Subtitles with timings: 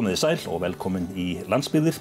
[0.00, 1.98] Komiði sæl og velkomin í landsbyðir.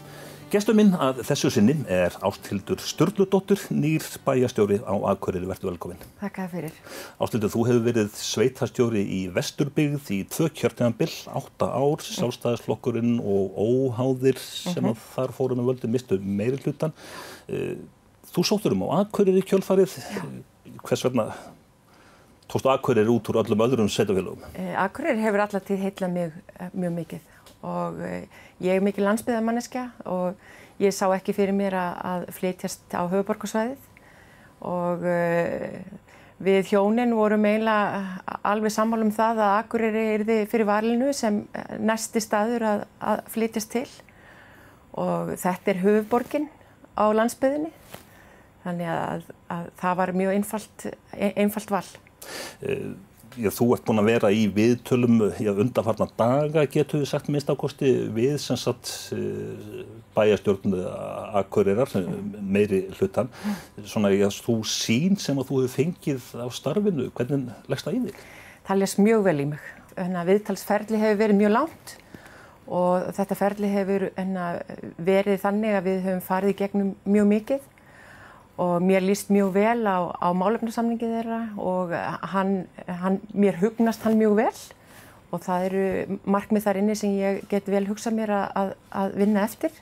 [0.53, 5.49] Gestur minn að þessu sinni er Ástildur Sturludóttur, nýr bæjastjóri á Akureyri.
[5.49, 5.99] Verður velkomin.
[6.21, 6.77] Takk að fyrir.
[7.19, 14.39] Ástildur, þú hefur verið sveitastjóri í Vesturbyggð í tvö kjörtinabill, átta ár, sjálfstæðisflokkurinn og óháðir
[14.39, 16.95] sem að þar fórum með völdu mistu meiri hlutan.
[17.51, 17.75] Eh,
[18.29, 19.97] Þú sóttur um á Akureyri kjölfarið.
[20.85, 21.33] Hvers vegna
[22.47, 24.47] tókstu Akureyri út úr öllum öðrum sveitafélagum?
[24.55, 26.39] Eh, Akureyri hefur alltaf tíð heitlað mjög,
[26.71, 28.27] mjög mikið og eh,
[28.63, 30.37] ég er mikið landsbyðamanniska og
[30.79, 33.87] ég sá ekki fyrir mér að, flytjast á höfuborgarsvæðið
[34.69, 35.79] og uh,
[36.43, 41.41] við hjónin vorum eiginlega alveg sammála um það að Akureyri erði fyrir valinu sem
[41.79, 43.87] næsti staður að, að flytjast til.
[44.99, 46.49] Og þetta er höfuborgin
[46.99, 47.71] á landsbyðinni
[48.65, 51.85] þannig að, að það var mjög einfalt, einfalt val.
[53.37, 57.91] Já, þú ert búin að vera í viðtölum undanfarna daga, getur við sagt minnst ákosti
[58.15, 59.83] við sem satt uh,
[60.17, 60.73] bæjastjórn
[61.37, 61.93] Akureyrar,
[62.41, 63.29] meiri hlutan.
[63.85, 68.03] Svona, já, þú sín sem að þú hefur fengið á starfinu, hvernig leggst það í
[68.07, 68.27] þig?
[68.69, 69.71] Það leggst mjög vel í mig.
[69.99, 71.97] Enna, viðtalsferli hefur verið mjög langt
[72.69, 74.51] og þetta ferli hefur enna,
[75.01, 77.67] verið þannig að við höfum farið í gegnum mjög mikið
[78.59, 81.93] og mér líst mjög vel á, á málefnarsamningi þeirra og
[82.33, 84.57] hann, hann, mér hugnast hann mjög vel.
[85.29, 89.45] Og það eru markmið þar inni sem ég get vel hugsað mér að, að vinna
[89.45, 89.75] eftir.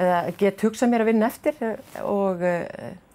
[0.00, 1.58] Eða get hugsað mér að vinna eftir.
[2.02, 2.42] Og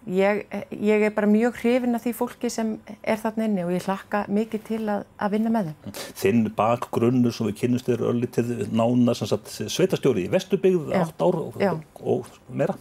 [0.07, 3.87] ég, ég er bara mjög hrifin af því fólki sem er þarna inni og ég
[3.89, 5.97] hlakka mikið til að, að vinna með þeim.
[6.21, 11.59] Þinn bakgrunnur sem við kynnumst þér öllitið nána sveitastjóri í Vesturbygð, 8 ár og,
[11.99, 12.77] og meira?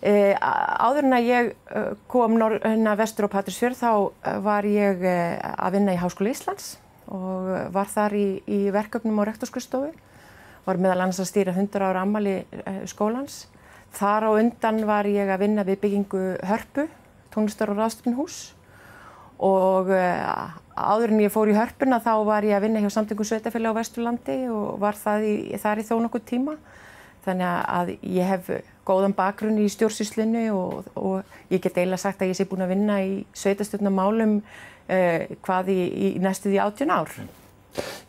[0.00, 1.48] Eh, áður en að ég
[2.08, 3.90] kom hérna vestur á Patrísfjörð þá
[4.40, 6.78] var ég að vinna í Háskóla Íslands
[7.12, 9.90] og var þar í, í verkefnum á rektorskurstofu,
[10.64, 12.38] var meðal annars að stýra 100 ára ammali
[12.88, 13.42] skólans.
[13.92, 16.86] Þar á undan var ég að vinna við byggingu Hörpu,
[17.34, 18.40] tónlistar og ráðstöfnhús
[19.40, 23.76] og áður en ég fór í Hörpuna þá var ég að vinna hjá samtökum sveitafélag
[23.76, 26.56] á Vesturlandi og var í, þar í þó nokkuð tíma.
[27.24, 28.52] Þannig að ég hef
[28.88, 32.74] góðan bakgrunn í stjórnsýslinu og, og ég get eiginlega sagt að ég sé búin að
[32.74, 37.20] vinna í sveitastöldnumálum uh, hvað í, í næstuði átjón ár.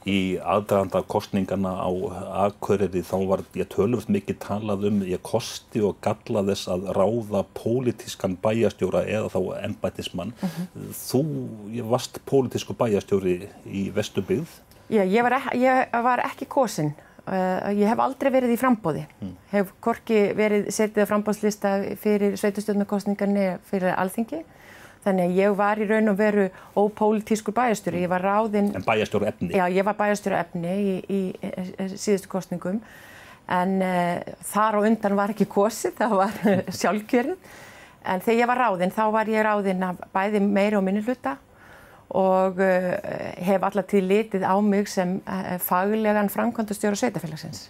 [0.10, 1.92] Í aðdraðanda kostningana á
[2.48, 7.44] Akureyri þá var ég tölvöld mikið talað um ég kosti og galla þess að ráða
[7.58, 10.34] pólitískan bæjastjóra eða þá embætismann.
[10.42, 10.90] Uh -huh.
[10.98, 11.22] Þú
[11.94, 13.38] varst pólitísku bæjastjóri
[13.70, 14.50] í Vesturbygð.
[14.90, 16.94] Já, ég var, ek ég var ekki kosinn.
[17.22, 19.34] Uh, ég hef aldrei verið í frambóði, mm.
[19.52, 24.40] hef korki verið setið á frambóðslista fyrir sveitustjórnarkostningarni fyrir alþingi.
[25.06, 29.30] Þannig að ég var í raun og veru ópólitískur bæjastjóri, ég var ráðinn En bæjastjóru
[29.30, 29.52] efni?
[29.54, 32.82] Já, ég var bæjastjóru efni í, í, í síðustu kostningum
[33.54, 36.42] en uh, þar á undan var ekki kosið, það var
[36.82, 37.54] sjálfkjörið.
[38.02, 41.38] En þegar ég var ráðinn þá var ég ráðinn af bæði meiri og minni hluta
[42.18, 42.96] og uh,
[43.40, 47.70] hef alltaf til litið á mig sem uh, faglegan framkvæmdastjóru sveitafélagsins.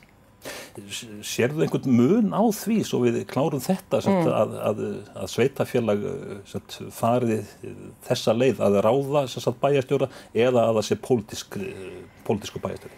[1.21, 4.29] Sérðu einhvern mun á því svo við klárum þetta mm.
[4.33, 4.79] að, að,
[5.21, 6.07] að sveitafélag
[6.49, 7.51] satt, farið
[8.07, 9.27] þessa leið að ráða
[9.61, 11.59] bæjastjóra eða að það sé pólitísk,
[12.25, 12.97] pólitísku bæjastjóri?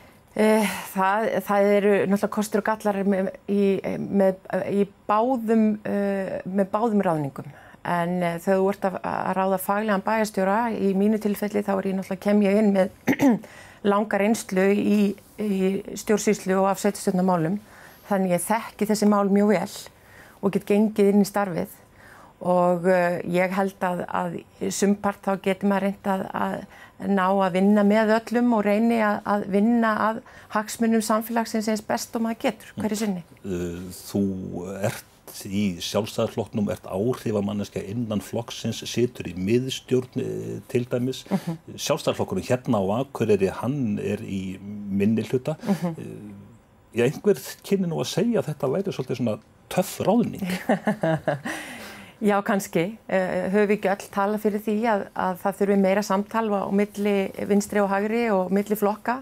[0.93, 3.65] Það, það eru náttúrulega kostur og gallar með, í,
[3.99, 4.39] með,
[4.71, 7.51] í báðum, með báðum ráðningum
[7.83, 11.97] en þegar þú ert að, að ráða faglegan bæjastjóra í mínu tilfelli þá er ég
[11.97, 13.39] náttúrulega kem ég inn með
[13.91, 14.99] langar einslu í,
[15.43, 15.59] í
[15.99, 17.59] stjórnsýslu og afsættustjórnumálum
[18.07, 19.73] þannig ég þekki þessi mál mjög vel
[20.43, 21.79] og get gengið inn í starfið
[22.43, 24.39] og uh, ég held að, að
[24.75, 29.21] sumpart þá getur maður reynd að, að ná að vinna með öllum og reyni að,
[29.31, 30.19] að vinna að
[30.55, 33.23] hagsmunum samfélagsins eins best og maður getur hverju sinni.
[34.03, 34.23] Þú
[34.83, 35.12] ert
[35.45, 40.25] í sjálfstæðarflokknum ert áhrifamanniska innan flokksins, situr í miðstjórn
[40.71, 41.25] til dæmis.
[41.29, 41.57] Uh -huh.
[41.75, 45.55] Sjálfstæðarflokkurinn hérna á Akureyri, hann er í minni hluta.
[45.67, 45.95] Uh -huh.
[46.93, 49.39] Já, einhver kynni nú að segja að þetta væri svolítið svona
[49.69, 50.43] töff ráðning.
[52.29, 52.83] Já, kannski.
[53.09, 56.71] Uh, höfum við ekki öll tala fyrir því að, að það þurfi meira samtal á
[56.71, 57.15] milli
[57.49, 59.17] vinstri og hagri og milli flokka.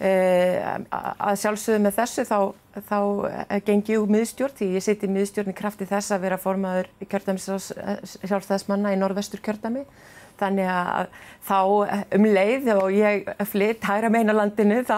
[0.00, 0.78] Uh,
[1.20, 2.38] að sjálfsögðu með þessu þá,
[2.88, 3.00] þá
[3.66, 6.88] gengi ég úr miðstjórn því ég siti í miðstjórn í krafti þess að vera formaður
[7.04, 9.82] sjálfstæðismanna í norðvestur kjördæmi
[10.40, 11.10] þannig að
[11.46, 11.58] þá
[12.16, 14.96] um leið og ég flytt hægra meina landinu þá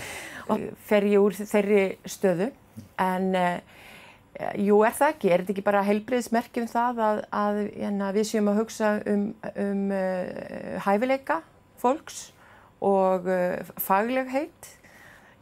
[0.88, 2.50] fer ég úr þeirri stöðu.
[3.00, 3.58] En uh,
[4.60, 8.50] jú er það ekki, er þetta ekki bara heilbriðsmerkjum það að, að, að við séum
[8.52, 9.28] að hugsa um,
[9.64, 11.40] um uh, hæfileika
[11.80, 12.26] fólks
[12.86, 14.72] og uh, faglegheit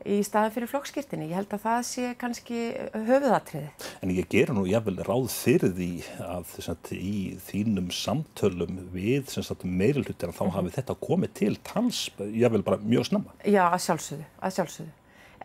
[0.05, 1.31] í staðan fyrir flokkskirtinni.
[1.31, 2.59] Ég held að það sé kannski
[2.93, 3.71] höfuðatriði.
[4.05, 5.91] En ég gera nú jáfnvel ráð fyrir því
[6.27, 9.33] að sagt, í þínum samtölum við
[9.65, 13.39] meirulutir að þá hafi þetta komið til tals jáfnvel bara mjög snamma.
[13.45, 14.93] Já, að sjálfsögðu, að sjálfsögðu.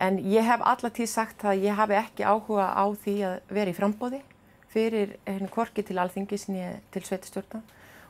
[0.00, 3.76] En ég hef allatíð sagt að ég hafi ekki áhuga á því að vera í
[3.76, 4.22] frambóði
[4.70, 6.62] fyrir henni korki til alþingisni
[6.94, 7.60] til sveitastjórna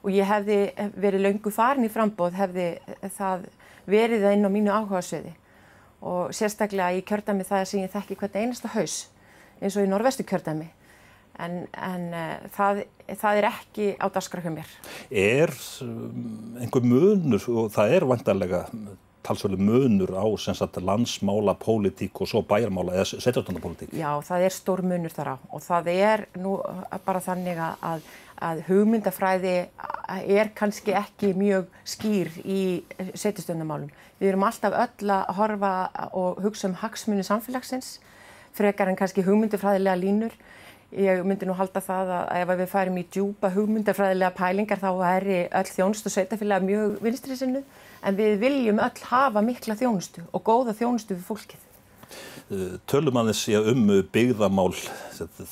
[0.00, 0.58] og ég hefði
[1.00, 2.68] verið laungu farin í frambóð hefði
[3.16, 3.48] það
[3.92, 5.32] verið það inn á mínu áhugasöði
[6.00, 9.02] og sérstaklega í kjördami það sem ég þekki hvern einasta haus
[9.60, 10.70] eins og í norvestu kjördami
[11.40, 12.82] en, en uh, það,
[13.20, 14.72] það er ekki á daskra hjá mér.
[15.10, 15.52] Er
[15.84, 18.64] um, einhver munur og það er vantarlega
[19.26, 23.92] talsverðu munur á sagt, landsmála, pólitík og svo bæjarmála eða setjartónapólitík?
[23.92, 26.56] Já, það er stór munur þar á og það er nú
[27.04, 28.08] bara þannig að,
[28.40, 29.56] að hugmyndafræði
[30.10, 32.60] er kannski ekki mjög skýr í
[33.14, 33.90] setjastöndamálum.
[34.20, 35.72] Við erum alltaf öll að horfa
[36.16, 37.98] og hugsa um hagsmunni samfélagsins
[38.56, 40.34] frekar en kannski hugmyndafræðilega línur.
[40.90, 45.28] Ég myndi nú halda það að ef við færum í djúpa hugmyndafræðilega pælingar þá er
[45.60, 47.62] öll þjónust og sveitafélag mjög vinstri sinnu
[48.02, 51.69] en við viljum öll hafa mikla þjónustu og góða þjónustu við fólkið.
[52.50, 54.72] Eh, tölum aðeins um byggðamál,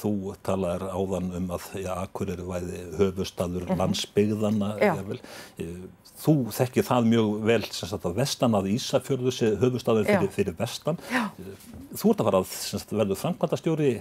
[0.00, 3.78] þú talaður áðan um að Akureyri væði höfustadur mhm.
[3.78, 4.70] landsbyggðana.
[4.82, 5.70] Eh,
[6.18, 10.98] þú þekkir það mjög vel sagt, að vestan að Ísafjörðu sé höfustadur fyrir, fyrir vestan.
[11.14, 11.28] Já.
[11.38, 13.94] Eh, þú ert að fara að verða framkvæmdastjóri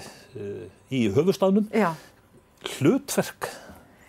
[0.89, 1.69] í höfustadunum.
[2.79, 3.51] Hlutverk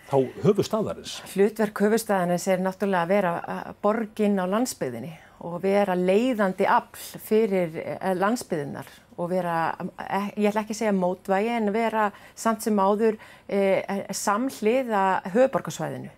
[0.09, 0.19] þá
[0.49, 1.19] höfustafðarins?
[1.35, 3.39] Hlutverk höfustafðarins er náttúrulega að vera
[3.85, 5.13] borginn á landsbyðinni
[5.47, 8.89] og vera leiðandi afl fyrir eh, landsbyðinnar
[9.19, 9.57] og vera,
[10.03, 12.09] eh, ég ætla ekki að segja mótvægi en vera
[12.39, 15.05] samt sem áður eh, samhliða
[15.35, 16.15] höfuborgarsvæðinu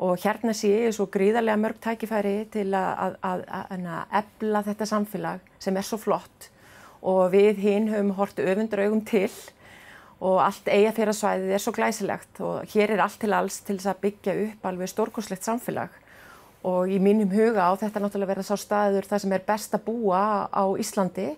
[0.00, 4.88] og hérna sé ég svo gríðarlega mörg tækifæri til að, að, að, að ebla þetta
[4.88, 6.46] samfélag sem er svo flott.
[7.04, 9.28] Og við hinn höfum hortu öfundur augum til
[10.20, 14.02] og allt eigaféragsvæðið er svo glæsilegt og hér er allt til alls til þess að
[14.06, 15.94] byggja upp alveg stórkoslegt samfélag
[16.66, 19.86] og í mínum huga á þetta náttúrulega verða sá staður það sem er best að
[19.86, 21.30] búa á Íslandi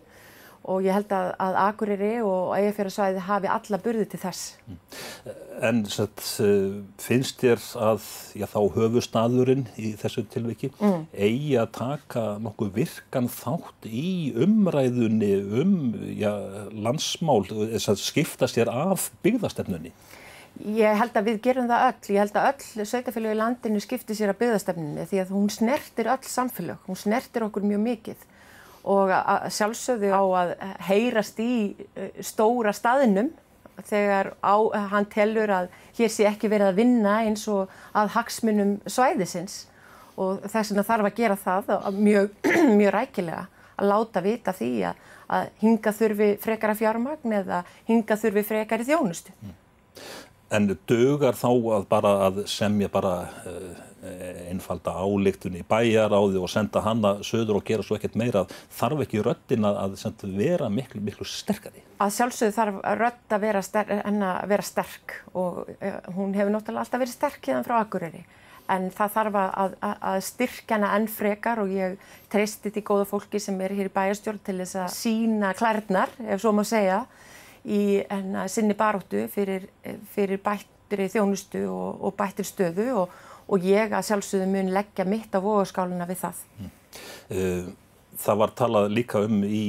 [0.63, 4.43] og ég held að, að Akureyri og eigaféragsvæði hafi alla burði til þess.
[5.63, 8.07] En satt, eh, finnst þér að
[8.39, 11.09] já, þá höfustadurinn í þessu tilviki mm.
[11.13, 15.77] eigi að taka nokkuð virkan þátt í umræðunni um
[16.15, 16.31] já,
[16.71, 19.95] landsmál, þess að skipta sér af byggðastefnunni?
[20.61, 22.11] Ég held að við gerum það öll.
[22.13, 26.11] Ég held að öll sveitafélög í landinu skipti sér að byggðastefnunni því að hún snertir
[26.13, 28.27] öll samfélag, hún snertir okkur mjög mikið
[28.93, 29.13] og
[29.55, 30.53] sjálfsögðu á að
[30.89, 31.53] heyrast í
[31.95, 33.31] eh, stóra staðinum
[33.87, 34.59] þegar á,
[34.91, 39.63] hann telur að hér sé ekki verið að vinna eins og að hagsmunum svæðisins
[40.21, 42.35] og þess vegna þarf að gera það mjög,
[42.81, 43.47] mjög rækilega
[43.79, 45.01] að láta vita því að,
[45.33, 49.35] að hinga þurfi frekara fjármagn eða hinga þurfi frekari þjónustu.
[49.41, 49.57] Mm.
[50.53, 53.13] En dögar þá að bara að semja bara
[53.49, 53.71] uh,
[54.51, 58.45] einfalda álíktun í bæjaráði og senda hanna söður og gera svo ekkert meira?
[58.77, 61.85] Þarf ekki röttin að, að vera miklu, miklu sterkari?
[62.03, 66.85] Að sjálfsögðu þarf rött að vera, ster að vera sterk og uh, hún hefur náttúrulega
[66.85, 68.25] alltaf verið sterk hérna frá Akureyri.
[68.71, 71.97] En það þarf að, að styrkja hana enn frekar og ég
[72.33, 76.45] treysti til góða fólki sem er hér í bæjastjórn til þess að sína klærnar, ef
[76.45, 77.03] svo má segja
[77.65, 79.69] í enna, sinni baróttu fyrir,
[80.15, 83.21] fyrir bættri þjónustu og, og bættri stöðu og,
[83.53, 86.43] og ég að sjálfsögðu mun leggja mitt á vogaskáluna við það.
[86.59, 87.75] Mm.
[88.23, 89.67] Það var talað líka um í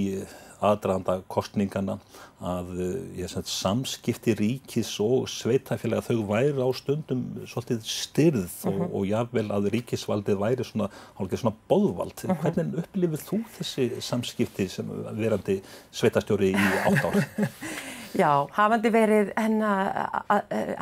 [0.64, 1.98] aðdraðanda kostningana
[2.44, 2.72] að
[3.16, 8.90] ég, sagt, samskipti ríkis og sveitafélaga þau væri á stundum svolítið styrð og, mhm.
[8.90, 10.90] og jáfnvel að ríkisvaldið væri svona,
[11.20, 12.16] svona bóðvald.
[12.24, 12.32] Mhm.
[12.32, 12.42] -huh.
[12.44, 14.90] Hvernig upplifir þú þessi samskipti sem
[15.20, 17.24] verandi sveitastjóri í átt ár?
[18.14, 19.88] Já, hafandi verið hennar,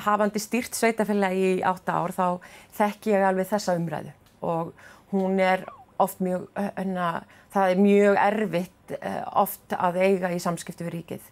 [0.04, 2.40] hafandi stýrt sveitafélagi í átt ár þá
[2.76, 4.12] þekk ég alveg þessa umræðu
[4.42, 4.74] og
[5.14, 5.64] hún er
[6.04, 11.30] oft mjög, hennar, það er mjög erfitt eh, oft að eiga í samskipti við ríkið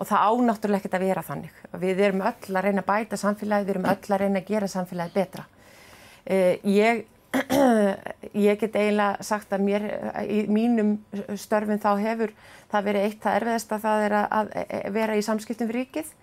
[0.00, 1.58] og það ánáttúrulega ekkert að vera þannig.
[1.78, 4.68] Við erum öll að reyna að bæta samfélagið, við erum öll að reyna að gera
[4.72, 5.44] samfélagið betra.
[6.24, 7.02] Eh, ég,
[8.46, 9.86] ég get eiginlega sagt að mér
[10.26, 10.96] í mínum
[11.38, 12.32] störfin þá hefur
[12.72, 14.50] það verið eitt það erfiðast að það er að
[14.96, 16.14] vera í samskiptum við ríkið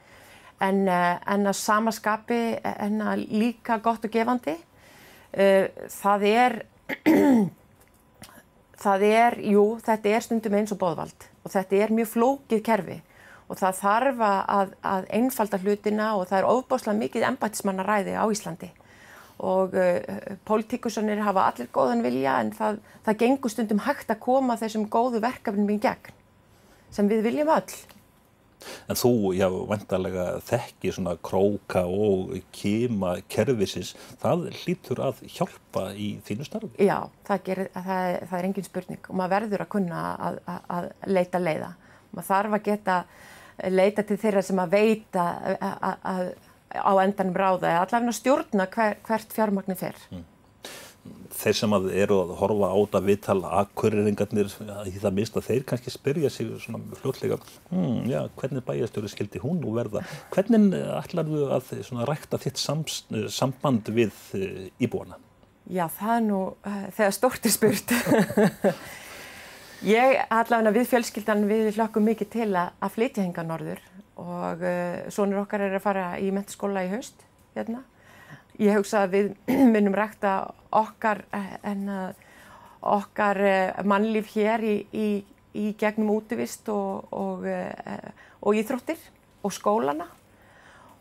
[0.66, 2.42] en, eh, en að samaskapi
[2.74, 4.58] en að líka gott og gefandi.
[5.30, 6.56] Það er
[8.80, 13.00] það er, jú, þetta er stundum eins og bóðvald og þetta er mjög flókið kerfi
[13.50, 18.70] og það þarf að, að einfalda hlutina og það er ofbáslega mikið embætismannaræði á Íslandi
[19.40, 20.00] og uh,
[20.48, 25.22] pólitíkusunir hafa allir góðan vilja en það, það gengur stundum hægt að koma þessum góðu
[25.24, 26.16] verkefnum í gegn
[26.92, 27.78] sem við viljum öll.
[28.90, 36.10] En þú, já, vantarlega þekki svona króka og kima kervisins, það hlýtur að hjálpa í
[36.28, 36.72] þínu starfi?
[36.84, 36.98] Já,
[37.30, 40.90] það, gerir, það, það er engin spurning og maður verður að kunna að, að, að
[41.18, 41.74] leita leiða.
[42.10, 42.98] Maður þarf að geta
[43.70, 46.26] leita til þeirra sem að veita að,
[46.80, 50.04] á endanum ráða eða allavega stjórna hver, hvert fjármagnir fer.
[50.12, 50.28] Mm
[51.40, 54.52] þeir sem að eru að horfa á þetta viðtal akkuriringarnir
[54.90, 57.40] í það mist að þeir kannski spyrja sig svona fljótlega
[57.70, 60.04] hmm, já, hvernig bæjastöru skildi hún nú verða?
[60.34, 63.04] Hvernig ætlar þú að svona, rækta þitt sams,
[63.34, 64.16] samband við
[64.82, 65.20] íbúana?
[65.70, 66.40] Já, það er nú
[66.98, 67.94] þegar stort er spurt.
[69.86, 73.80] Ég allavega við fjölskyldan við hlökkum mikið til að, að flytja henga norður
[74.20, 77.24] og uh, sonur okkar er að fara í mentaskóla í haust
[77.56, 77.86] hérna
[78.60, 79.30] ég hugsa að við
[79.74, 80.34] munum rækta
[80.76, 81.24] okkar,
[81.64, 81.88] en,
[82.80, 85.10] okkar eh, mannlíf hér í, í,
[85.58, 88.12] í gegnum útivist og, og, eh,
[88.42, 89.02] og íþróttir
[89.44, 90.10] og skólana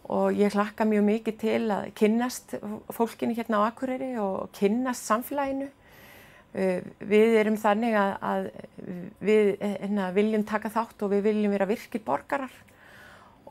[0.08, 2.54] og ég hlakka mjög mikið til að kynnast
[2.96, 5.68] fólkinu hérna á Akureyri og kynnast samfélaginu.
[6.56, 8.46] Eh, við erum þannig að, að
[9.20, 12.54] við hérna, viljum taka þátt og við viljum vera virkir borgarar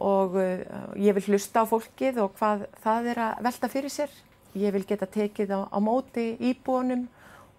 [0.04, 4.12] og uh, ég vil hlusta á fólkið og hvað það er að velta fyrir sér.
[4.58, 7.08] Ég vil geta tekið á, á móti íbúanum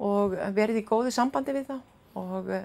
[0.03, 1.81] og verið í góðu sambandi við það
[2.19, 2.63] og uh,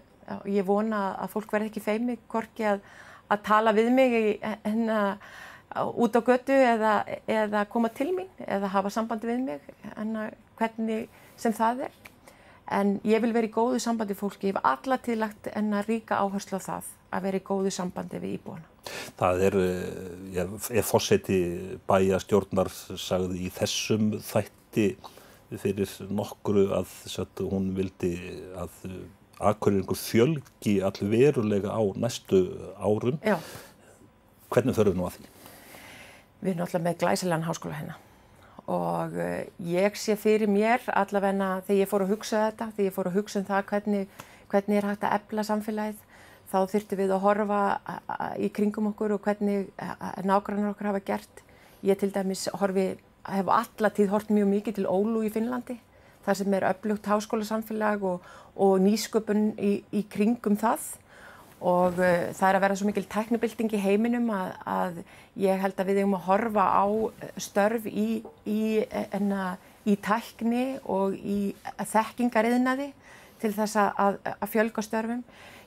[0.49, 2.85] ég vona að fólk verði ekki feimig hvorki að,
[3.33, 4.15] að tala við mig
[4.63, 5.25] en að
[5.73, 6.93] út á götu eða,
[7.25, 10.13] eða koma til mín eða hafa sambandi við mig en
[10.59, 11.95] hvernig sem það er.
[12.73, 16.21] En ég vil vera í góðu sambandi fólki, ég hef alla tillagt en að ríka
[16.21, 18.69] áherslu á það að vera í góðu sambandi við íbúana.
[19.19, 21.39] Það er, eh, ef fórseti
[21.87, 24.87] bæja stjórnar sagði í þessum þætti
[25.61, 28.15] fyrir nokkru að satt, hún vildi
[28.57, 28.79] að
[29.43, 32.45] aðkvöringu fjölgi allverulega á næstu
[32.79, 33.19] árum.
[33.21, 33.37] Já.
[34.49, 35.29] Hvernig förum við nú að því?
[36.43, 37.99] Við erum alltaf með glæsilegan háskóla hérna
[38.71, 42.95] og eh, ég sé fyrir mér allavegna þegar ég fór að hugsa þetta, þegar ég
[42.95, 44.13] fór að hugsa um það hvernig,
[44.53, 46.05] hvernig er hægt að ebla samfélagið
[46.53, 47.61] þá þurftum við að horfa
[48.37, 49.71] í kringum okkur og hvernig
[50.21, 51.41] nágrannar okkur hafa gert.
[51.83, 52.93] Ég til dæmis horfi,
[53.27, 55.79] hef allatíð hort mjög mikið til Ólu í Finnlandi,
[56.23, 60.93] þar sem er öflugt háskólasamfélag og, og nýsköpun í, í kringum það
[61.63, 64.97] og uh, það er að vera svo mikil teknibilding í heiminum að, að
[65.39, 66.85] ég held að við hefum að horfa á
[67.39, 68.07] störf í,
[68.43, 68.63] í,
[69.15, 69.53] enna,
[69.87, 72.91] í tækni og í þekkingariðnaði
[73.43, 75.23] til þess að, að fjölga störfum.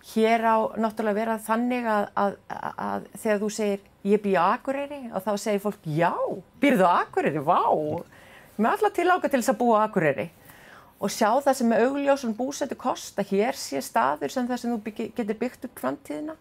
[0.07, 2.35] Hér á náttúrulega vera þannig að, að,
[2.87, 6.13] að þegar þú segir ég býð á Akureyri og þá segir fólk já,
[6.63, 7.63] býrðu á Akureyri, vá
[8.57, 10.29] með alltaf til áka til þess að búa á Akureyri.
[10.97, 14.73] Og sjá það sem með augljósun búsetu kost að hér sé staður sem það sem
[14.73, 16.37] þú byggi, getur byggt upp framtíðina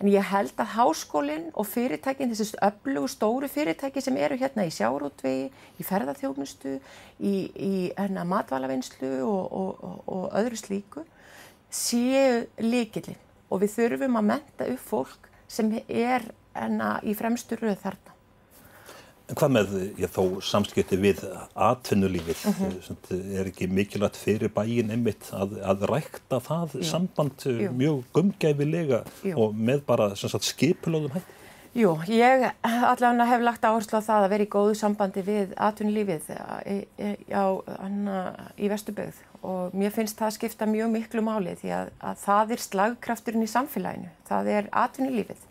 [0.00, 4.72] en ég held að háskólinn og fyrirtækin, þessi öflugu stóru fyrirtæki sem eru hérna í
[4.74, 5.50] sjárútvegi,
[5.80, 6.76] í ferðarþjónustu,
[7.20, 11.06] í, í hérna, matvælavinnslu og, og, og, öðru slíku
[11.72, 13.18] séu líkilinn
[13.50, 16.24] og við þurfum að menta upp fólk sem er
[16.56, 18.15] enna í fremstu rauð þarna.
[19.26, 22.44] En hvað með ég, þó samskipti við atvinnulífið?
[22.46, 22.76] Uh mhm.
[22.88, 23.22] -huh.
[23.40, 26.84] Er ekki mikilvægt fyrir bæin einmitt að, að rækta það Jú.
[26.90, 27.72] samband Jú.
[27.72, 29.02] mjög gumgæfilega
[29.34, 31.36] og með bara skipulöðum hætti?
[31.76, 36.30] Jú, ég allavega hef lagt áherslu á það að vera í góðu sambandi við atvinnulífið
[36.72, 36.76] í,
[38.56, 42.62] í Vesturböð og mér finnst það skipta mjög miklu máli því að, að það er
[42.64, 45.44] slagkrafturinn í samfélaginu, það er atvinnulífið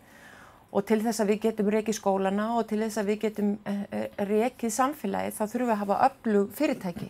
[0.76, 3.84] og til þess að við getum rekið skólana og til þess að við getum eh,
[3.96, 7.08] eh, rekið samfélagið þá þurfum við að hafa öflug fyrirtæki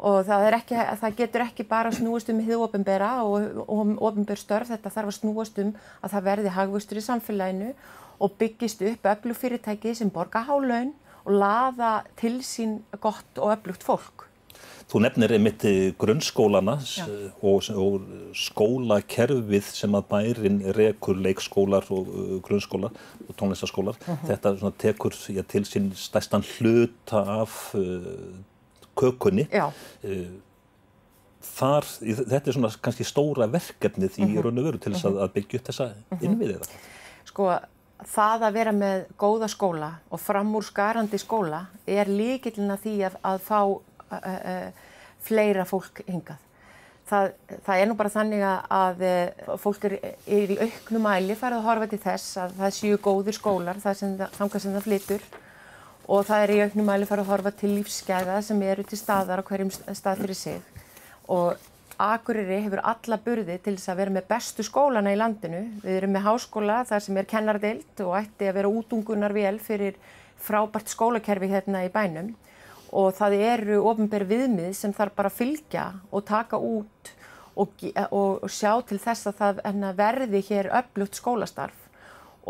[0.00, 4.70] og það, ekki, það getur ekki bara snúast um hið ofinbera og, og ofinber störf,
[4.72, 7.74] þetta þarf að snúast um að það verði hagvustur í samfélaginu
[8.20, 10.94] og byggist upp öflug fyrirtæki sem borga hálaun
[11.26, 14.29] og laða til sín gott og öflugt fólk.
[14.90, 15.64] Þú nefnir einmitt
[16.02, 16.74] grunnskólana
[17.46, 22.96] og, og skólakerfið sem að bærin rekur leikskólar og uh, grunnskólar
[23.28, 24.00] og tónlistaskólar.
[24.00, 24.18] Uh mhm.
[24.18, 24.28] -huh.
[24.28, 27.82] Þetta tekur já, til sín stæstan hluta af uh,
[28.96, 29.48] kökunni.
[31.40, 31.84] Þar,
[32.28, 34.36] þetta er svona kannski stóra verkefnið í uh mhm.
[34.36, 34.42] -huh.
[34.42, 35.22] raun og veru til þess uh -huh.
[35.22, 36.24] að byggja upp þessa mhm.
[36.24, 36.68] innviðið.
[37.24, 37.58] Sko
[38.06, 43.38] það að vera með góða skóla og framúr skarandi skóla er líkilina því að, að
[43.38, 43.80] fá
[45.24, 46.46] fleira fólk hingað.
[47.10, 47.32] Það,
[47.66, 49.00] það er nú bara þannig að
[49.58, 49.96] fólk er,
[50.30, 54.14] er í auknum mæli farið að horfa til þess að það séu góðir skólar sem
[54.20, 55.24] það, sem það flytur
[56.10, 59.42] og það er í auknum mæli farið að horfa til lífsgæða sem eru til staðar
[59.42, 60.86] á hverjum stað fyrir sig
[61.30, 61.68] og
[62.00, 65.58] Akureyri hefur alla burði til þess að vera með bestu skólana í landinu.
[65.82, 69.98] Við erum með háskóla þar sem er kennardeilt og ætti að vera útungunar vel fyrir
[70.40, 72.30] frábært skólakerfi hérna í bænum
[72.90, 77.12] og það eru ofinbæri viðmið sem þarf bara að fylgja og taka út
[77.54, 81.86] og, og, og sjá til þess að það hérna, verði hér öflugt skólastarf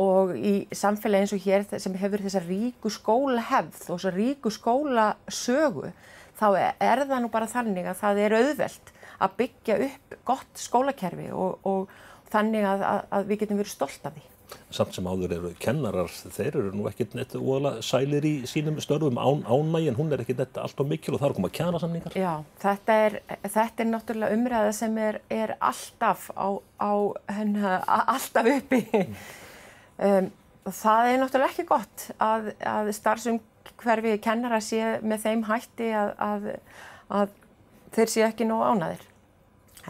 [0.00, 5.90] og í samfélagi eins og hér sem hefur þessa ríku skólahefð og þessa ríku skólasögu
[6.40, 6.46] þá
[6.80, 11.58] er það nú bara þannig að það er auðvelt að byggja upp gott skólakerfi og,
[11.68, 11.90] og
[12.32, 14.22] þannig að, að, að við getum verið stolt af því.
[14.70, 19.18] Samt sem áður eru kennarar, þeir eru nú ekkert neitt óalega sælir í sínum störfum
[19.18, 22.16] án, ánægin, hún er ekkert neitt alltaf mikil og það er komað kjænasamningar.
[22.18, 26.92] Já, þetta er, þetta er náttúrulega umræða sem er, er alltaf, á, á,
[27.34, 27.74] henni,
[28.14, 28.80] alltaf uppi.
[28.94, 29.20] Mm.
[30.00, 30.32] Um,
[30.70, 36.52] það er náttúrulega ekki gott að, að starfsumhverfi kennara sé með þeim hætti að,
[37.10, 37.32] að
[37.96, 39.06] þeir sé ekki nógu ánaðir.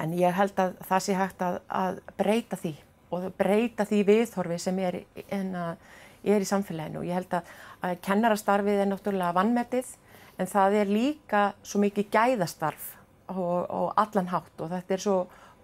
[0.01, 2.79] En ég held að það sé hægt að, að breyta því
[3.11, 5.01] og breyta því viðhorfi sem er,
[5.31, 7.05] er í samfélaginu.
[7.09, 7.51] Ég held að,
[7.87, 9.95] að kennarastarfið er náttúrulega vannmetið
[10.41, 12.93] en það er líka svo mikið gæðastarf
[13.33, 15.19] og, og allan hátt og þetta er svo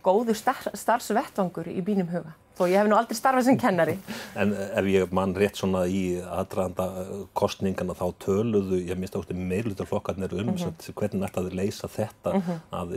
[0.07, 3.97] góður starfsvettvangur í bínum huga þó ég hef nú aldrei starfað sem kennari.
[4.39, 6.87] En ef ég mann rétt svona í aðdraðanda
[7.37, 10.95] kostningana þá töluðu, ég minnst ástu meirlutarflokkarnir um mm -hmm.
[10.95, 12.59] hvernig ætti að leysa þetta mm -hmm.
[12.71, 12.89] að,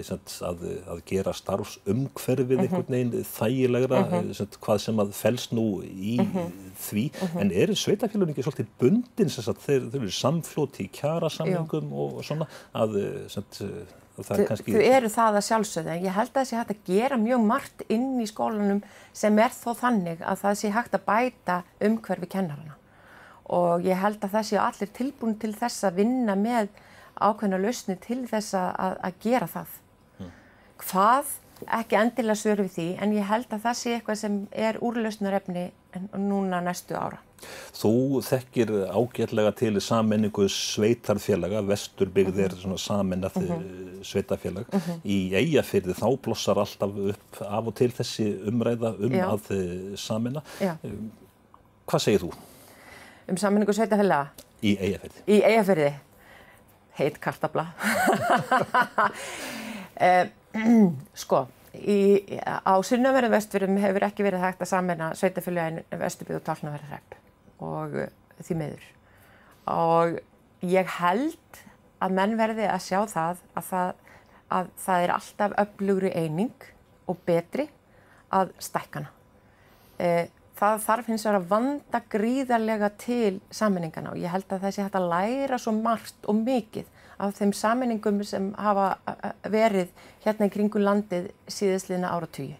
[0.50, 0.58] að,
[0.94, 2.74] að gera starfsumhverfið mm -hmm.
[2.74, 4.34] einhvern veginn þægilegra, mhm.
[4.34, 6.52] sem, hvað sem að fels nú í mhm.
[6.80, 7.40] því, mhm.
[7.40, 12.48] en eru sveitafélagin ekki svolítið bundin sem þeir eru samflóti í kjara samlingum og svona
[12.74, 13.44] að sem,
[14.26, 17.46] Þau, eru það að sjálfsögðu en ég held að það sé hægt að gera mjög
[17.48, 18.82] margt inn í skólanum
[19.16, 21.58] sem er þó þannig að það sé hægt að bæta
[21.90, 22.76] umhverfi kennarana
[23.50, 26.70] og ég held að það sé allir tilbúin til þess að vinna með
[27.20, 29.78] ákveðna lausni til þess að, að gera það.
[30.20, 30.34] Mm.
[30.84, 31.32] Hvað?
[31.68, 35.72] Ekki endilega svör við því en ég held að það sé eitthvað sem er úrlausnarefni
[36.18, 37.20] núna næstu ára.
[37.76, 44.04] Þú þekkir ágætlega til sammenningu sveitarfélaga, Vesturbyggð er svona samennað uh -huh.
[44.04, 44.66] sveitarfélag.
[44.74, 45.00] Uh -huh.
[45.06, 49.26] Í eigafyrði þá blossar alltaf upp af og til þessi umræða um Já.
[49.26, 50.42] að eh, samenna.
[50.62, 50.76] Já.
[51.88, 52.34] Hvað segir þú?
[53.30, 54.28] Um sammenningu sveitarfélaga?
[54.64, 55.20] Í eigafyrði.
[55.28, 55.94] Í eigafyrði.
[56.98, 57.68] Heit kartabla.
[59.96, 60.28] eh,
[61.24, 61.46] sko.
[61.80, 62.00] Í,
[62.42, 67.18] á sunnaveri vestfjörðum hefur ekki verið hægt að samena sveitafélagin Vesturbyggð og Tálnaveri hrepp
[67.62, 68.08] og uh,
[68.42, 68.88] því meður.
[69.70, 70.18] Og
[70.66, 71.62] ég held
[72.02, 73.92] að menn verði að sjá það að það,
[74.58, 76.68] að það er alltaf öflugri eining
[77.10, 77.68] og betri
[78.34, 79.12] að stækkana.
[80.00, 84.84] E, það þarf hins vegar að vanda gríðarlega til sammeningana og ég held að þessi
[84.84, 88.90] hægt að læra svo margt og mikið af þeim sammeningum sem hafa
[89.52, 89.92] verið
[90.24, 92.58] hérna í kringu landið síðastliðna áratugji.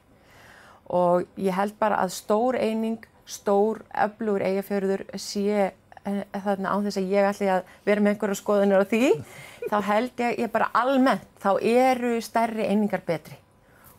[0.90, 6.98] Og ég held bara að stór eining stór, öflugur eigafjörður sé eh, þarna á þess
[6.98, 9.12] að ég ætli að vera með einhverja skoðunir á því,
[9.72, 13.38] þá held ég, ég bara almennt, þá eru stærri einingar betri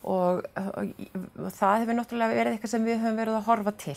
[0.02, 0.42] og,
[1.60, 3.96] það hefur náttúrulega verið eitthvað sem við höfum verið að horfa til,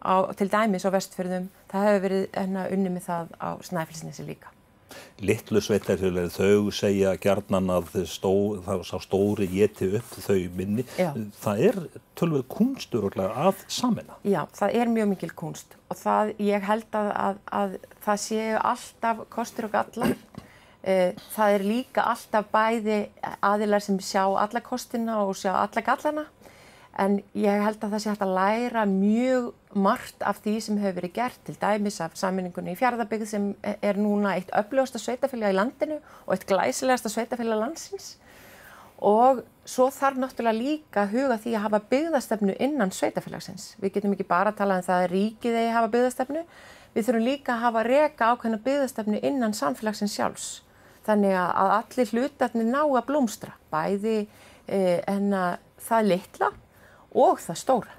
[0.00, 4.52] á, til dæmis á vestfjörðum, það hefur verið hérna, unni með það á snæfilsnesi líka.
[5.26, 8.32] Littlu sveitarfélagi þau segja gerðnan að stó,
[8.64, 10.84] það sá stóri geti upp þau minni.
[11.00, 11.08] Já.
[11.40, 11.78] Það er
[12.18, 14.18] tölvöð kunstur að samena.
[14.28, 18.58] Já, það er mjög mikil kunst og það, ég held að, að, að það séu
[18.60, 20.16] alltaf kostur og gallar.
[20.86, 22.96] Eh, það er líka alltaf bæði
[23.42, 26.22] aðilar sem sjá alla kostina og sjá alla gallana
[27.02, 31.00] en ég held að það sé hægt að læra mjög margt af því sem hefur
[31.00, 35.56] verið gert til dæmis af saminningunni í fjárðarbygð sem er núna eitt öflugasta sveitafélag í
[35.58, 38.12] landinu og eitt glæsilegasta sveitafélag landsins
[38.96, 43.74] og svo þarf náttúrulega líka að huga því að hafa byggðastefnu innan sveitafélagsins.
[43.82, 46.44] Við getum ekki bara að tala um það að ríkið eigi að hafa byggðastefnu,
[46.94, 50.46] við þurfum líka að hafa reka ákveðna byggðastefnu innan samfélagsins sjálfs.
[51.06, 54.16] Þannig að allir hlutarnir ná að blómstra, bæði
[54.66, 56.50] eh, en að það litla
[57.14, 57.94] og það stóra.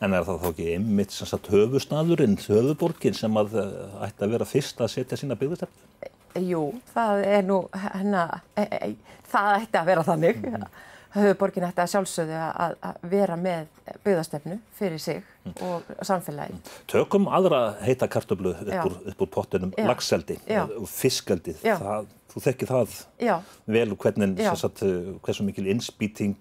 [0.00, 1.16] En er það þá ekki einmitt
[1.52, 6.12] höfusnaðurinn, höfuborgin sem að eh, ætti að vera fyrst að setja sína byggðustefnu?
[6.46, 10.40] Jú, það er nú, hérna, e, e, það ætti að vera þannig.
[10.42, 10.82] Mm -hmm.
[11.16, 13.68] Höfuborgin ætti að sjálfsögðu að, að vera með
[14.04, 15.54] byggðastefnu fyrir sig mm.
[15.64, 16.56] og samfélagi.
[16.56, 16.74] Mm.
[16.92, 21.56] Tökum aðra heita kartöflu upp upp úr pottunum, lagseldi og fiskaldi.
[21.62, 23.34] Það, þú þekkir það Já.
[23.78, 24.84] vel hvernig, sagt,
[25.24, 26.36] hversu mikil innspýting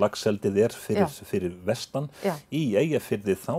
[0.00, 2.08] lagseldið er fyrir, fyrir vestan.
[2.24, 2.34] Já.
[2.54, 3.54] Í eigafyrði þá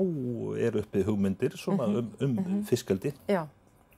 [0.58, 1.98] er uppið hugmyndir mm -hmm.
[1.98, 2.64] um, um mm -hmm.
[2.66, 3.14] fiskaldi.
[3.28, 3.48] Já,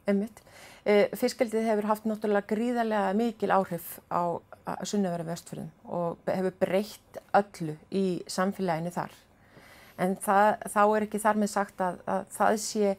[0.08, 0.42] einmitt.
[0.84, 4.40] E, Fiskildið hefur haft náttúrulega gríðarlega mikil áhrif á
[4.88, 9.16] sunnöveru vestfjörðum og hefur breytt öllu í samfélaginu þar.
[10.02, 12.94] En það, þá er ekki þar með sagt að, að það sé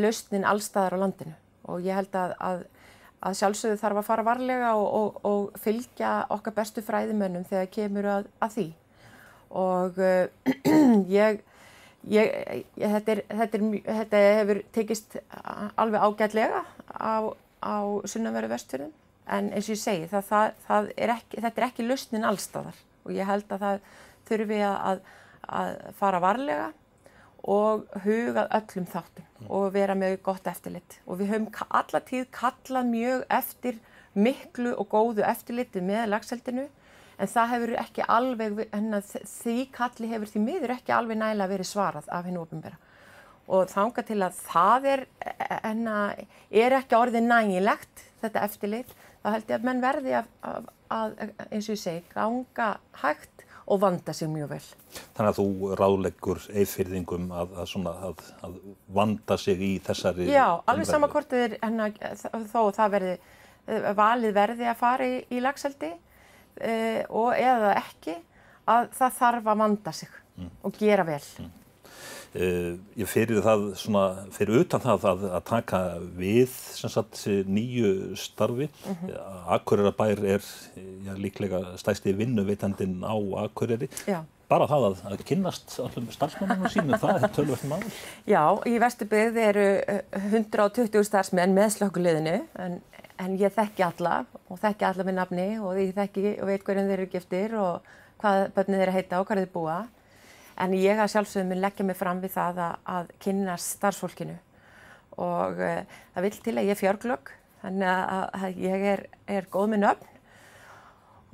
[0.00, 1.34] lausnin allstaðar á landinu
[1.70, 2.62] og ég held að, að,
[3.26, 8.10] að sjálfsögðu þarf að fara varlega og, og, og fylgja okkar bestu fræðimönnum þegar kemur
[8.14, 8.68] að því
[9.50, 10.26] og uh,
[11.20, 11.42] ég,
[12.08, 15.16] ég, ég þetta, er, þetta, er, þetta hefur tekist
[15.76, 16.64] alveg ágætlega
[16.96, 17.76] á, á
[18.08, 18.92] sunnanveru vestfjörðum.
[19.30, 22.78] En eins og ég segi það, það, það er ekki, þetta er ekki lausnin allstaðar
[23.04, 23.82] og ég held að það
[24.30, 25.02] þurfi að
[25.98, 26.70] fara varlega
[27.50, 29.46] og hugað öllum þáttum mm.
[29.48, 30.98] og vera með gott eftirlit.
[31.06, 33.78] Og við höfum alla tíð kallað mjög eftir
[34.12, 36.66] miklu og góðu eftirliti með lagseldinu
[37.20, 38.62] en það hefur ekki alveg,
[39.28, 42.78] því kalli hefur því miður ekki alveg nægilega verið svarað af hennu ofinbera
[43.50, 45.04] og þánga til að það er,
[45.64, 48.90] hennar, er ekki orðið nægilegt þetta eftirlit,
[49.24, 52.68] þá held ég að menn verði að, að, að eins og ég segi, ganga
[53.02, 54.62] hægt og vanda sig mjög vel.
[55.16, 58.56] Þannig að þú ráðleggur eifyrðingum að, að, að
[58.90, 60.26] vanda sig í þessari...
[60.30, 61.34] Já, alveg sama hvort
[62.50, 63.16] þó það verði,
[63.98, 65.92] valið verði að fara í, í lagseldi
[66.60, 66.74] e,
[67.08, 68.16] og eða ekki,
[68.70, 70.52] að það þarf að vanda sig mm.
[70.66, 71.22] og gera vel.
[71.40, 71.56] Mm.
[72.30, 75.78] Uh, ég fyrir það svona, fyrir utan það að, að taka
[76.14, 79.08] við sagt, nýju starfi uh mhm.
[79.08, 79.56] -huh.
[79.56, 80.44] Akureyra-bær er
[81.06, 84.22] já, líklega stæsti vinnuveitandin á Akureyri já.
[84.48, 89.36] bara það að, að kynnast allum starfsmenninu sínu, það er tölvöld maður Já, í Vesturbygð
[89.36, 89.66] eru
[90.12, 92.80] 120 starfsmenn með slökkuliðinu en,
[93.20, 96.88] en ég þekki alla og þekki alla með nafni og ég þekki og veit hverjum
[96.88, 97.88] þeir eru giftir og
[98.20, 99.78] hvað börnir þeir heita og hvað þeir búa.
[100.60, 104.36] En ég að sjálfsögum mun leggja mig fram við það að, að kynna starfsfólkinu.
[105.20, 109.04] Og uh, það vil til að ég er fjörglögg, þannig að, að ég er,
[109.38, 110.18] er góð með nöfn.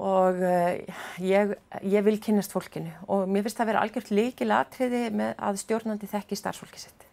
[0.07, 1.57] Og uh, ég,
[1.89, 2.93] ég vil kynast fólkinu.
[3.11, 7.06] Og mér finnst það að vera algjört líkil atriði með að stjórnandi þekki starfsfólki sitt.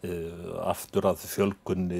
[0.00, 1.98] Eh, aftur að fjölgunni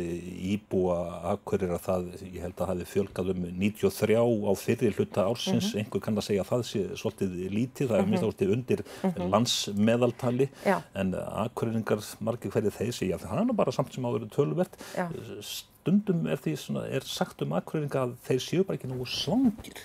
[0.54, 0.96] íbúa
[1.34, 5.70] akkurir að það, ég held að hafi fjölgað um 93 á fyrir hluta ársins, mm
[5.70, 5.82] -hmm.
[5.82, 9.10] einhver kann að segja að það sé svolítið lítið, það er minnst áttið undir mm
[9.10, 9.30] -hmm.
[9.34, 10.82] landsmeðaltali Já.
[10.94, 15.08] en akkuriringar margir hverju þeir segja að það er bara samt sem áður tölvert Já.
[15.42, 19.76] stundum er því svona, er sagt um akkuriringa að þeir séu bara ekki nú slangir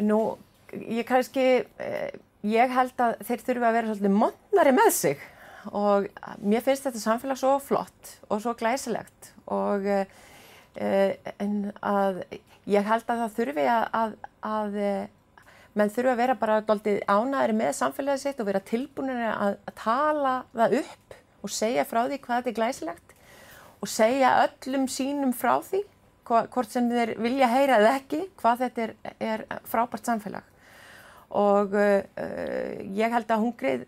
[0.00, 0.36] Nú,
[0.72, 5.31] ég kannski eh, ég held að þeir þurfa að vera svolítið monnari með sig
[5.70, 6.08] og
[6.42, 10.04] mér finnst þetta samfélag svo flott og svo glæsilegt og uh,
[11.38, 12.22] en að
[12.70, 14.14] ég held að það þurfi að, að,
[14.48, 14.76] að
[15.78, 19.74] menn þurfi að vera bara doldið ánæðri með samfélagið sitt og vera tilbúinir að, að
[19.80, 23.16] tala það upp og segja frá því hvað þetta er glæsilegt
[23.82, 25.82] og segja öllum sínum frá því
[26.28, 30.51] hvort sem þeir vilja heyra eða ekki hvað þetta er, er frábært samfélag
[31.32, 32.00] og uh,
[32.92, 33.86] ég held að hungrið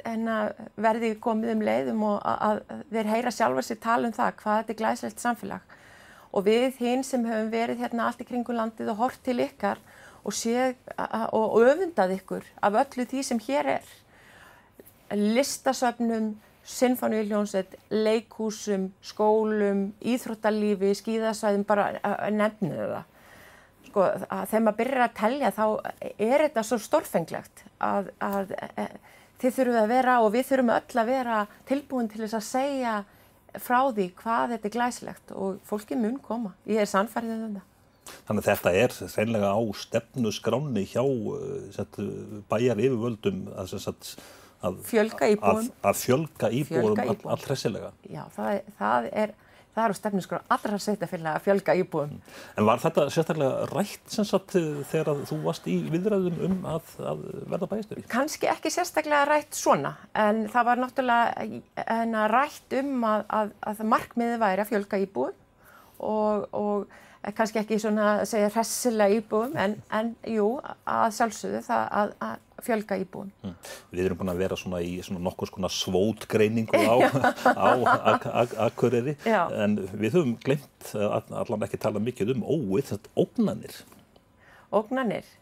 [0.80, 4.72] verði komið um leiðum og að, þeir heyra sjálfa sér tala um það hvað þetta
[4.72, 5.74] er glæsilegt samfélag.
[6.34, 9.82] Og við hinn sem höfum verið hérna allt í kringu landið og hort til ykkar
[10.24, 10.32] og,
[11.36, 13.92] og, öfundað ykkur af öllu því sem hér er.
[15.14, 16.32] Listasöfnum,
[16.64, 21.92] sinfoníuljónsett, leikhúsum, skólum, íþróttalífi, skíðasvæðum, bara
[22.32, 23.02] nefnum það
[23.94, 25.66] sko, að þegar maður byrjar að telja þá
[26.18, 28.86] er þetta svo stórfenglegt að, að e,
[29.42, 32.94] þið þurfum að vera og við þurfum öll að vera tilbúin til þess að segja
[33.62, 36.54] frá því hvað þetta er glæslegt og fólki mun koma.
[36.66, 37.70] Ég er sannfærið um það.
[38.26, 41.04] Þannig að þetta er reynlega á stefnu skráni hjá
[41.72, 42.00] set,
[42.50, 43.78] bæjar yfirvöldum að,
[44.66, 47.94] að fjölga að, að fjölga íbúum all, all hressilega.
[48.10, 49.34] Já, það, það er
[49.74, 52.16] það eru stefnusgur allra sveitafélag að fjölga íbúum.
[52.58, 54.56] En var þetta sérstaklega rætt sem sagt
[54.90, 58.04] þegar þú varst í viðræðum um að, að verða bæjastöri?
[58.12, 64.38] Kanski ekki sérstaklega rætt svona en það var náttúrulega rætt um að, að, að markmiði
[64.42, 65.40] væri að fjölga íbúum
[66.04, 71.86] og, og kannski ekki svona að segja hressilega íbúum en, en jú að sjálfsögðu það
[72.02, 73.30] að, að fjölga íbúum.
[73.44, 73.54] Mm.
[73.92, 76.96] Við erum búin að vera svona í svona nokkur svona svótgreiningu á,
[77.66, 77.68] á
[78.66, 83.80] Akureyri en við höfum glemt allan ekki tala mikið um óið, þetta ógnanir.
[84.74, 85.32] Ógnanir?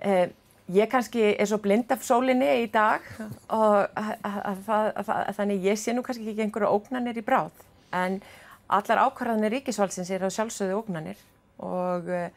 [0.00, 0.28] Eh,
[0.72, 3.04] ég kannski er svo blind af sólinni í dag
[3.52, 3.90] og
[5.36, 8.20] þannig ég sé nú kannski ekki einhverju ógnanir í bráð en
[8.70, 11.18] allar ákvarðanir ríkisvaldsins er á sjálfsögðu ógnanir
[11.58, 12.28] og uh,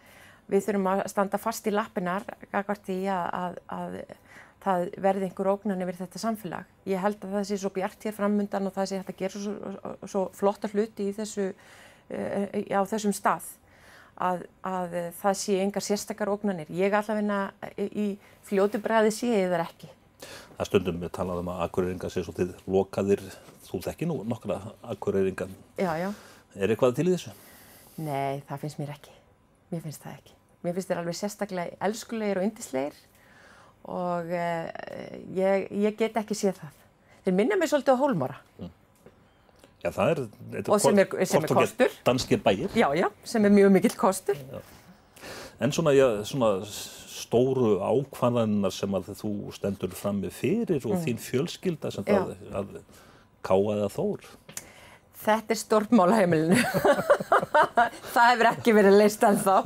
[0.52, 3.98] við þurfum að standa fast í lappinar gagvart í að, að, að
[4.64, 6.70] það verði einhver ógnan yfir þetta samfélag.
[6.90, 9.44] Ég held að það sé svo bjart hér framundan og það sé hægt að gera
[9.44, 13.50] svo, svo, svo flotta hluti í þessu, uh, á þessum stað
[14.22, 16.70] að, að það sé engar sérstakar ógnanir.
[16.74, 18.14] Ég allavegna í
[18.48, 19.90] fljótu bræði sé ég þar ekki.
[20.58, 23.24] Það stundum við talaðum að akkurýringa sé svo þið lokaðir,
[23.66, 24.62] þú þekki nú nokkra
[24.94, 25.50] akkurýringa.
[25.82, 26.10] Já, já.
[26.54, 27.34] Er eitthvað til í þessu?
[27.98, 29.23] Nei, það finnst mér ekki.
[29.74, 30.38] Mér finnst það ekki.
[30.64, 33.02] Mér finnst þér alveg sérstaklega elskulegir og yndislegir
[33.84, 34.70] og uh,
[35.36, 36.80] ég, ég get ekki séð það.
[37.26, 38.38] Þeir minna mér svolítið á hólmóra.
[38.62, 38.72] Mm.
[39.84, 40.22] Já, það er,
[40.62, 41.96] og sem er, sem er kostur.
[42.08, 42.70] Danskir bæir.
[42.78, 44.40] Já, já, sem er mjög mikill kostur.
[44.40, 44.62] Já.
[45.64, 51.04] En svona, já, svona stóru ákvæðanar sem að þú stendur fram með fyrir og mm.
[51.08, 52.72] þín fjölskylda sem það að
[53.44, 54.26] káaði að þór.
[55.24, 56.60] Þetta er stórmál á heimilinu.
[58.14, 59.58] það hefur ekki verið leist ennþá.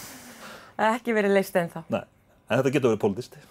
[0.92, 1.84] ekki verið leist ennþá.
[1.92, 2.02] Nei,
[2.48, 3.46] en þetta getur verið pólitísti.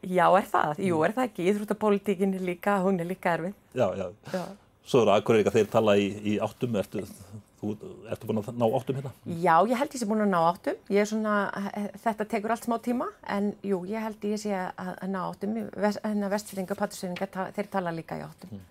[0.00, 0.80] Já, er það?
[0.86, 1.46] Jú, er það ekki?
[1.50, 3.54] Íþróttapolítíkin er líka, hún er líka erfið.
[3.76, 4.06] Já, já.
[4.32, 4.42] já.
[4.88, 7.02] Svo eru akkurir eitthvað þeir tala í, í áttum, ertu,
[7.60, 7.74] þú,
[8.10, 9.12] ertu búin að ná áttum hérna?
[9.28, 10.80] Já, ég held ég sé búin að ná áttum.
[10.90, 11.36] Ég er svona,
[12.06, 15.60] þetta tekur allt smá tíma, en jú, ég held ég sé að, að ná áttum.
[15.76, 18.56] Hérna vestfyrringa og pattursfyrringa, þeir tala líka í áttum.
[18.56, 18.68] Mm.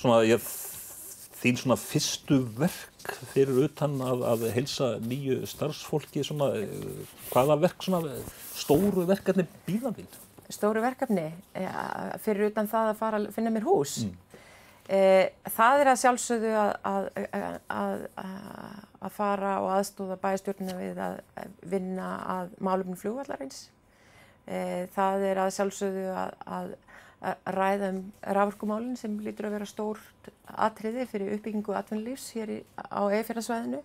[0.00, 0.40] Svona, ég
[1.40, 6.50] þín svona fyrstu verk fyrir utan að, að heilsa nýju starfsfólki svona,
[7.30, 8.14] hvaða verk svona
[8.56, 10.10] stóru verkefni býða þín?
[10.50, 11.28] Stóru verkefni
[12.24, 14.42] fyrir utan það að fara að finna mér hús mm.
[14.88, 15.02] e,
[15.52, 17.10] það er að sjálfsögðu að,
[17.76, 18.04] að,
[19.00, 21.18] að fara og aðstóða bæstjórnina við að
[21.76, 23.66] vinna að málumni fljóvallarins
[24.44, 26.78] e, það er að sjálfsögðu að
[27.20, 28.00] að ræða um
[28.36, 33.82] raforkumálinn sem lítur að vera stórt atriði fyrir uppbyggingu atvinnulífs hér í, á eifjörðarsvæðinu.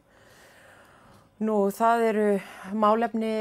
[1.44, 2.28] Nú það eru
[2.80, 3.34] málefni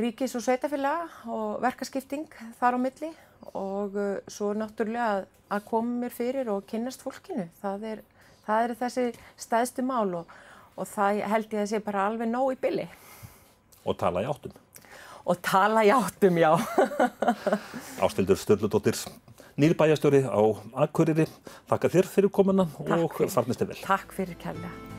[0.00, 3.10] ríkis og sveitafélaga og verkaskipting þar á milli
[3.52, 7.50] og uh, svo náttúrulega að, að koma mér fyrir og kynnast fólkinu.
[7.60, 8.02] Það er,
[8.46, 9.06] það er þessi
[9.44, 10.32] stæðstu mál og,
[10.72, 12.88] og það held ég að sé bara alveg nóg í billi.
[13.84, 14.56] Og tala í áttum.
[15.28, 16.50] Og tala í áttum, já.
[18.04, 18.96] Ástildur Sturldóttir
[19.60, 20.40] nýrbæjastjóri á
[20.86, 21.28] Akureyri.
[21.70, 23.80] Þakka þér fyrir komuna og farnist þið vel.
[23.84, 24.93] Takk fyrir kærlega.